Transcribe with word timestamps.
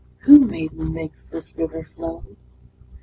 II. 0.01 0.07
Who, 0.23 0.39
maiden, 0.39 0.93
makes 0.95 1.27
this 1.27 1.55
river 1.55 1.87
flow? 1.95 2.23